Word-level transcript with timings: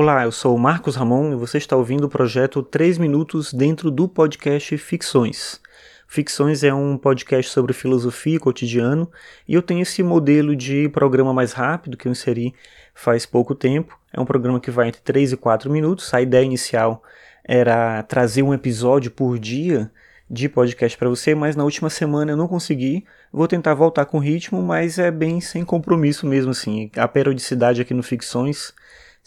Olá, 0.00 0.22
eu 0.22 0.30
sou 0.30 0.54
o 0.54 0.58
Marcos 0.60 0.94
Ramon 0.94 1.32
e 1.32 1.34
você 1.34 1.58
está 1.58 1.74
ouvindo 1.74 2.04
o 2.04 2.08
projeto 2.08 2.62
3 2.62 2.98
Minutos 2.98 3.52
dentro 3.52 3.90
do 3.90 4.06
podcast 4.06 4.78
Ficções. 4.78 5.60
Ficções 6.06 6.62
é 6.62 6.72
um 6.72 6.96
podcast 6.96 7.50
sobre 7.50 7.72
filosofia 7.72 8.36
e 8.36 8.38
cotidiano 8.38 9.10
e 9.48 9.54
eu 9.54 9.60
tenho 9.60 9.82
esse 9.82 10.00
modelo 10.04 10.54
de 10.54 10.88
programa 10.90 11.34
mais 11.34 11.52
rápido 11.52 11.96
que 11.96 12.06
eu 12.06 12.12
inseri 12.12 12.54
faz 12.94 13.26
pouco 13.26 13.56
tempo. 13.56 13.98
É 14.12 14.20
um 14.20 14.24
programa 14.24 14.60
que 14.60 14.70
vai 14.70 14.86
entre 14.86 15.00
3 15.00 15.32
e 15.32 15.36
4 15.36 15.68
minutos. 15.68 16.14
A 16.14 16.22
ideia 16.22 16.44
inicial 16.44 17.02
era 17.42 18.00
trazer 18.04 18.44
um 18.44 18.54
episódio 18.54 19.10
por 19.10 19.36
dia 19.36 19.90
de 20.30 20.48
podcast 20.48 20.96
para 20.96 21.08
você, 21.08 21.34
mas 21.34 21.56
na 21.56 21.64
última 21.64 21.90
semana 21.90 22.30
eu 22.30 22.36
não 22.36 22.46
consegui. 22.46 23.04
Vou 23.32 23.48
tentar 23.48 23.74
voltar 23.74 24.04
com 24.04 24.20
ritmo, 24.20 24.62
mas 24.62 24.96
é 24.96 25.10
bem 25.10 25.40
sem 25.40 25.64
compromisso 25.64 26.24
mesmo 26.24 26.52
assim. 26.52 26.88
A 26.96 27.08
periodicidade 27.08 27.82
aqui 27.82 27.92
no 27.92 28.02
Ficções 28.04 28.72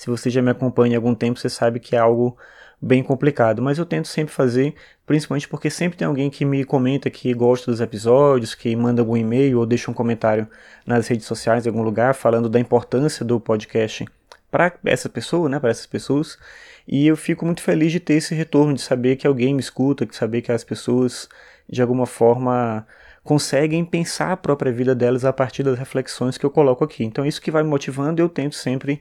se 0.01 0.09
você 0.09 0.31
já 0.31 0.41
me 0.41 0.49
acompanha 0.49 0.97
há 0.97 0.97
algum 0.97 1.13
tempo, 1.13 1.39
você 1.39 1.47
sabe 1.47 1.79
que 1.79 1.95
é 1.95 1.99
algo 1.99 2.35
bem 2.81 3.03
complicado, 3.03 3.61
mas 3.61 3.77
eu 3.77 3.85
tento 3.85 4.07
sempre 4.07 4.33
fazer, 4.33 4.73
principalmente 5.05 5.47
porque 5.47 5.69
sempre 5.69 5.95
tem 5.95 6.07
alguém 6.07 6.27
que 6.27 6.43
me 6.43 6.63
comenta 6.63 7.07
que 7.07 7.31
gosta 7.35 7.69
dos 7.69 7.79
episódios, 7.79 8.55
que 8.55 8.75
manda 8.75 9.03
algum 9.03 9.15
e-mail 9.15 9.59
ou 9.59 9.65
deixa 9.67 9.91
um 9.91 9.93
comentário 9.93 10.47
nas 10.87 11.07
redes 11.07 11.27
sociais 11.27 11.67
em 11.67 11.69
algum 11.69 11.83
lugar 11.83 12.15
falando 12.15 12.49
da 12.49 12.59
importância 12.59 13.23
do 13.23 13.39
podcast 13.39 14.03
para 14.49 14.73
essa 14.85 15.07
pessoa, 15.07 15.47
né, 15.47 15.59
para 15.59 15.69
essas 15.69 15.85
pessoas. 15.85 16.35
E 16.87 17.05
eu 17.05 17.15
fico 17.15 17.45
muito 17.45 17.61
feliz 17.61 17.91
de 17.91 17.99
ter 17.99 18.15
esse 18.15 18.33
retorno, 18.33 18.73
de 18.73 18.81
saber 18.81 19.17
que 19.17 19.27
alguém 19.27 19.53
me 19.53 19.59
escuta, 19.59 20.03
de 20.03 20.15
saber 20.15 20.41
que 20.41 20.51
as 20.51 20.63
pessoas 20.63 21.29
de 21.69 21.79
alguma 21.79 22.07
forma 22.07 22.87
conseguem 23.23 23.85
pensar 23.85 24.31
a 24.31 24.37
própria 24.37 24.71
vida 24.71 24.95
delas 24.95 25.25
a 25.25 25.31
partir 25.31 25.61
das 25.61 25.77
reflexões 25.77 26.39
que 26.39 26.45
eu 26.45 26.49
coloco 26.49 26.83
aqui. 26.83 27.03
Então, 27.03 27.23
isso 27.23 27.39
que 27.39 27.51
vai 27.51 27.61
me 27.61 27.69
motivando, 27.69 28.19
eu 28.19 28.27
tento 28.27 28.55
sempre 28.55 28.99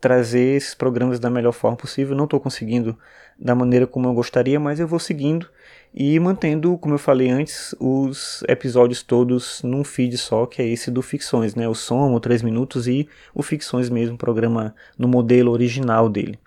trazer 0.00 0.56
esses 0.56 0.74
programas 0.74 1.18
da 1.20 1.30
melhor 1.30 1.52
forma 1.52 1.76
possível. 1.76 2.16
Não 2.16 2.24
estou 2.24 2.40
conseguindo 2.40 2.98
da 3.38 3.54
maneira 3.54 3.86
como 3.86 4.08
eu 4.08 4.14
gostaria, 4.14 4.58
mas 4.58 4.80
eu 4.80 4.86
vou 4.86 4.98
seguindo 4.98 5.46
e 5.92 6.18
mantendo, 6.20 6.78
como 6.78 6.94
eu 6.94 6.98
falei 6.98 7.28
antes, 7.28 7.74
os 7.80 8.44
episódios 8.48 9.02
todos 9.02 9.60
num 9.64 9.82
feed 9.82 10.16
só, 10.16 10.46
que 10.46 10.62
é 10.62 10.66
esse 10.66 10.88
do 10.90 11.02
Ficções, 11.02 11.56
né? 11.56 11.68
O 11.68 11.74
Som, 11.74 12.12
o 12.14 12.20
3 12.20 12.42
Minutos 12.42 12.86
e 12.86 13.08
o 13.34 13.42
Ficções 13.42 13.90
mesmo, 13.90 14.16
programa 14.16 14.74
no 14.96 15.08
modelo 15.08 15.50
original 15.50 16.08
dele. 16.08 16.38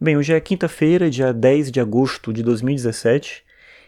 Bem, 0.00 0.16
hoje 0.16 0.32
é 0.32 0.40
quinta-feira, 0.40 1.10
dia 1.10 1.34
10 1.34 1.70
de 1.70 1.80
agosto 1.80 2.32
de 2.32 2.42
2017, 2.42 3.44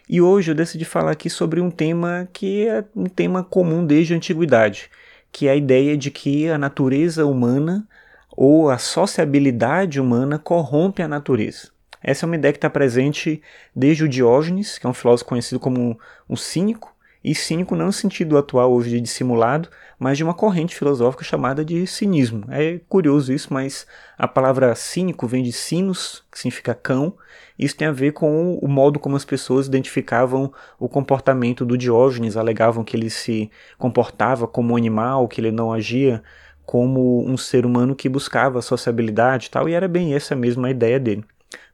e 0.06 0.20
hoje 0.20 0.50
eu 0.50 0.54
decidi 0.54 0.84
falar 0.84 1.12
aqui 1.12 1.30
sobre 1.30 1.62
um 1.62 1.70
tema 1.70 2.28
que 2.30 2.68
é 2.68 2.84
um 2.94 3.06
tema 3.06 3.42
comum 3.42 3.86
desde 3.86 4.12
a 4.12 4.16
antiguidade, 4.18 4.90
que 5.32 5.48
é 5.48 5.52
a 5.52 5.56
ideia 5.56 5.96
de 5.96 6.10
que 6.10 6.48
a 6.50 6.58
natureza 6.58 7.24
humana 7.24 7.88
ou 8.36 8.70
a 8.70 8.78
sociabilidade 8.78 10.00
humana 10.00 10.38
corrompe 10.38 11.02
a 11.02 11.08
natureza. 11.08 11.68
Essa 12.02 12.24
é 12.24 12.26
uma 12.26 12.36
ideia 12.36 12.52
que 12.52 12.58
está 12.58 12.68
presente 12.68 13.40
desde 13.74 14.04
o 14.04 14.08
Diógenes, 14.08 14.76
que 14.76 14.86
é 14.86 14.90
um 14.90 14.94
filósofo 14.94 15.28
conhecido 15.28 15.58
como 15.58 15.98
um 16.28 16.36
cínico, 16.36 16.94
e 17.24 17.34
cínico 17.34 17.74
não 17.74 17.86
no 17.86 17.92
sentido 17.92 18.36
atual 18.36 18.70
hoje 18.70 18.90
de 18.90 19.00
dissimulado, 19.00 19.70
mas 19.98 20.18
de 20.18 20.22
uma 20.22 20.34
corrente 20.34 20.76
filosófica 20.76 21.24
chamada 21.24 21.64
de 21.64 21.86
cinismo. 21.86 22.44
É 22.50 22.78
curioso 22.86 23.32
isso, 23.32 23.48
mas 23.50 23.86
a 24.18 24.28
palavra 24.28 24.74
cínico 24.74 25.26
vem 25.26 25.42
de 25.42 25.50
sinos, 25.50 26.22
que 26.30 26.38
significa 26.38 26.74
cão. 26.74 27.16
Isso 27.58 27.74
tem 27.74 27.88
a 27.88 27.92
ver 27.92 28.12
com 28.12 28.58
o 28.58 28.68
modo 28.68 28.98
como 28.98 29.16
as 29.16 29.24
pessoas 29.24 29.66
identificavam 29.66 30.52
o 30.78 30.86
comportamento 30.86 31.64
do 31.64 31.78
Diógenes, 31.78 32.36
alegavam 32.36 32.84
que 32.84 32.94
ele 32.94 33.08
se 33.08 33.50
comportava 33.78 34.46
como 34.46 34.74
um 34.74 34.76
animal, 34.76 35.26
que 35.26 35.40
ele 35.40 35.50
não 35.50 35.72
agia 35.72 36.22
como 36.64 37.24
um 37.26 37.36
ser 37.36 37.66
humano 37.66 37.94
que 37.94 38.08
buscava 38.08 38.62
sociabilidade 38.62 39.46
e 39.46 39.50
tal, 39.50 39.68
e 39.68 39.74
era 39.74 39.88
bem 39.88 40.14
essa 40.14 40.34
mesma 40.34 40.70
ideia 40.70 40.98
dele. 40.98 41.24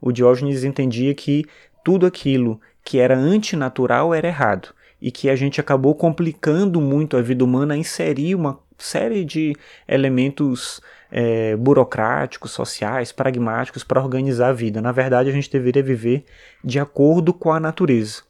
O 0.01 0.13
Diógenes 0.13 0.65
entendia 0.65 1.15
que 1.15 1.45
tudo 1.85 2.07
aquilo 2.07 2.61
que 2.85 2.99
era 2.99 3.17
antinatural 3.17 4.15
era 4.15 4.29
errado, 4.29 4.75
e 5.01 5.11
que 5.11 5.31
a 5.31 5.37
gente 5.37 5.61
acabou 5.61 5.95
complicando 5.95 6.81
muito 6.81 7.17
a 7.17 7.23
vida 7.23 7.45
humana 7.45 7.75
a 7.75 7.77
inserir 7.77 8.35
uma 8.35 8.59
série 8.77 9.25
de 9.25 9.55
elementos 9.89 10.81
é, 11.11 11.57
burocráticos, 11.57 12.51
sociais, 12.51 13.13
pragmáticos 13.13 13.83
para 13.83 14.03
organizar 14.03 14.49
a 14.49 14.53
vida. 14.53 14.81
Na 14.81 14.93
verdade, 14.93 15.29
a 15.29 15.33
gente 15.33 15.51
deveria 15.51 15.83
viver 15.83 16.25
de 16.63 16.79
acordo 16.79 17.33
com 17.33 17.53
a 17.53 17.61
natureza. 17.61 18.23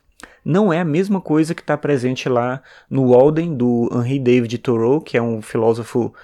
Não 0.45 0.73
é 0.73 0.81
a 0.81 0.85
mesma 0.85 1.21
coisa 1.21 1.55
que 1.55 1.61
está 1.61 1.77
presente 1.77 2.29
lá 2.29 2.63
no 2.89 3.11
Walden, 3.11 3.55
do 3.55 3.91
Henri 3.93 4.19
David 4.19 4.59
Thoreau, 4.59 5.01
que 5.01 5.17
é 5.17 5.23
um 5.23 5.43
filósofo 5.43 6.15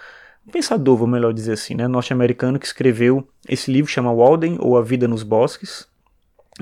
um 0.47 0.51
pensador, 0.51 0.97
vou 0.97 1.09
melhor 1.09 1.33
dizer 1.33 1.53
assim, 1.53 1.75
né, 1.75 1.89
norte-americano 1.89 2.59
que 2.59 2.67
escreveu 2.67 3.27
esse 3.49 3.71
livro 3.71 3.91
chama 3.91 4.13
Walden 4.13 4.57
ou 4.61 4.79
A 4.79 4.83
Vida 4.83 5.09
nos 5.09 5.23
Bosques, 5.23 5.89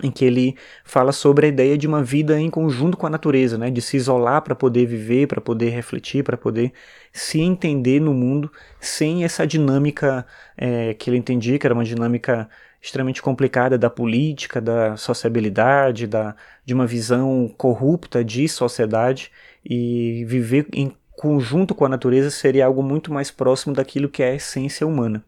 em 0.03 0.11
que 0.11 0.25
ele 0.25 0.57
fala 0.85 1.13
sobre 1.13 1.47
a 1.47 1.49
ideia 1.49 1.79
de 1.79 1.87
uma 1.87 2.03
vida 2.03 2.41
em 2.41 2.51
conjunto 2.51 2.97
com 2.97 3.07
a 3.07 3.11
natureza, 3.11 3.57
né, 3.57 3.71
de 3.71 3.81
se 3.81 3.97
isolar 3.97 4.43
para 4.43 4.55
poder 4.55 4.87
viver, 4.87 5.29
para 5.29 5.41
poder 5.41 5.71
refletir, 5.71 6.25
para 6.25 6.37
poder 6.37 6.73
se 7.13 7.41
entender 7.41 8.01
no 8.01 8.13
mundo 8.13 8.51
sem 8.81 9.23
essa 9.23 9.47
dinâmica 9.47 10.27
é, 10.57 10.95
que 10.95 11.11
ele 11.11 11.19
entendia 11.19 11.59
que 11.59 11.67
era 11.67 11.75
uma 11.75 11.85
dinâmica 11.85 12.49
extremamente 12.83 13.23
complicada 13.23 13.79
da 13.79 13.89
política, 13.89 14.61
da 14.61 14.97
sociabilidade, 14.97 16.07
da, 16.07 16.35
de 16.65 16.75
uma 16.75 16.87
visão 16.87 17.49
corrupta 17.57 18.25
de 18.25 18.49
sociedade 18.49 19.31
e 19.65 20.25
viver 20.27 20.67
em 20.73 20.95
conjunto 21.17 21.75
com 21.75 21.85
a 21.85 21.89
natureza 21.89 22.31
seria 22.31 22.67
algo 22.67 22.83
muito 22.83 23.13
mais 23.13 23.31
próximo 23.31 23.75
daquilo 23.75 24.09
que 24.09 24.23
é 24.23 24.31
a 24.31 24.35
essência 24.35 24.87
humana. 24.87 25.25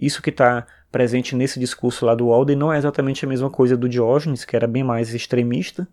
Isso 0.00 0.22
que 0.22 0.30
está 0.30 0.66
presente 0.90 1.36
nesse 1.36 1.60
discurso 1.60 2.06
lá 2.06 2.14
do 2.14 2.28
Walden 2.28 2.56
não 2.56 2.72
é 2.72 2.78
exatamente 2.78 3.24
a 3.24 3.28
mesma 3.28 3.50
coisa 3.50 3.76
do 3.76 3.88
Diógenes, 3.88 4.44
que 4.44 4.56
era 4.56 4.66
bem 4.66 4.82
mais 4.82 5.14
extremista, 5.14 5.86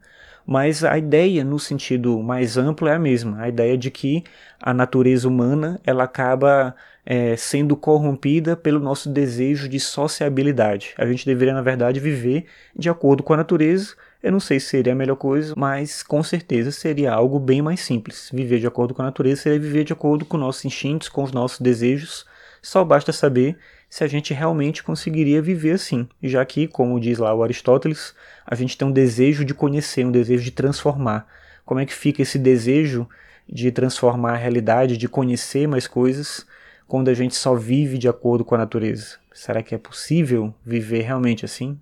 mas 0.45 0.83
a 0.83 0.97
ideia 0.97 1.43
no 1.43 1.59
sentido 1.59 2.21
mais 2.21 2.57
amplo 2.57 2.87
é 2.87 2.95
a 2.95 2.99
mesma, 2.99 3.41
a 3.41 3.49
ideia 3.49 3.77
de 3.77 3.89
que 3.89 4.23
a 4.61 4.73
natureza 4.73 5.27
humana 5.27 5.79
ela 5.85 6.03
acaba 6.03 6.75
é, 7.05 7.35
sendo 7.35 7.75
corrompida 7.75 8.55
pelo 8.55 8.79
nosso 8.79 9.09
desejo 9.09 9.67
de 9.69 9.79
sociabilidade. 9.79 10.93
A 10.97 11.05
gente 11.05 11.25
deveria, 11.25 11.53
na 11.53 11.61
verdade, 11.61 11.99
viver 11.99 12.45
de 12.75 12.89
acordo 12.89 13.23
com 13.23 13.33
a 13.33 13.37
natureza 13.37 13.95
eu 14.25 14.31
não 14.31 14.39
sei 14.39 14.59
se 14.59 14.65
seria 14.69 14.93
a 14.93 14.95
melhor 14.95 15.17
coisa, 15.17 15.53
mas 15.55 16.01
com 16.01 16.23
certeza 16.23 16.71
seria 16.71 17.13
algo 17.13 17.37
bem 17.39 17.61
mais 17.61 17.81
simples. 17.81 18.31
Viver 18.33 18.59
de 18.59 18.65
acordo 18.65 18.91
com 18.91 19.03
a 19.03 19.05
natureza 19.05 19.43
seria 19.43 19.59
viver 19.59 19.83
de 19.83 19.93
acordo 19.93 20.25
com 20.25 20.35
nossos 20.35 20.65
instintos, 20.65 21.07
com 21.07 21.21
os 21.21 21.31
nossos 21.31 21.61
desejos. 21.61 22.25
Só 22.65 22.83
basta 22.83 23.13
saber 23.13 23.59
se 23.87 24.03
a 24.03 24.07
gente 24.07 24.33
realmente 24.33 24.81
conseguiria 24.81 25.39
viver 25.39 25.73
assim, 25.73 26.09
já 26.23 26.43
que, 26.43 26.67
como 26.67 26.99
diz 26.99 27.19
lá 27.19 27.31
o 27.31 27.43
Aristóteles, 27.43 28.15
a 28.43 28.55
gente 28.55 28.75
tem 28.75 28.87
um 28.87 28.91
desejo 28.91 29.45
de 29.45 29.53
conhecer, 29.53 30.03
um 30.03 30.11
desejo 30.11 30.43
de 30.43 30.49
transformar. 30.49 31.27
Como 31.63 31.79
é 31.79 31.85
que 31.85 31.93
fica 31.93 32.23
esse 32.23 32.39
desejo 32.39 33.07
de 33.47 33.71
transformar 33.71 34.31
a 34.33 34.37
realidade, 34.37 34.97
de 34.97 35.07
conhecer 35.07 35.67
mais 35.67 35.85
coisas, 35.85 36.43
quando 36.87 37.09
a 37.09 37.13
gente 37.13 37.35
só 37.35 37.53
vive 37.53 37.99
de 37.99 38.09
acordo 38.09 38.43
com 38.43 38.55
a 38.55 38.57
natureza? 38.57 39.19
Será 39.31 39.61
que 39.61 39.75
é 39.75 39.77
possível 39.77 40.51
viver 40.65 41.01
realmente 41.01 41.45
assim? 41.45 41.79